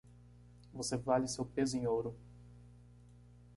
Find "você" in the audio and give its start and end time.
0.73-0.97